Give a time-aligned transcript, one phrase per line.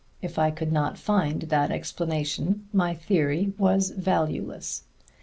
[0.19, 4.81] If I could not find that explanation my theory was valueless.